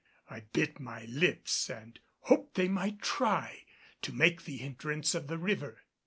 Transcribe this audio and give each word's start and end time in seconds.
I 0.31 0.39
bit 0.39 0.79
my 0.79 1.05
lips 1.05 1.69
and 1.69 1.99
hoped 2.21 2.55
they 2.55 2.67
might 2.67 3.03
try 3.03 3.65
to 4.01 4.11
make 4.11 4.45
the 4.45 4.61
entrance 4.61 5.13
of 5.13 5.27
the 5.27 5.37
river. 5.37 5.83